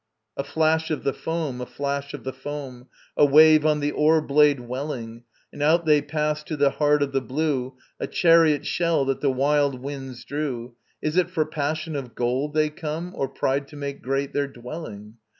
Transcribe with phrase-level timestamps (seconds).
[0.37, 4.61] ]A flash of the foam, a flash of the foam, A wave on the oarblade
[4.61, 9.21] welling, And out they passed to the heart of the blue: A chariot shell that
[9.21, 10.73] the wild winds drew.
[11.03, 15.17] Is it for passion of gold they come, Or pride to make great their dwelling?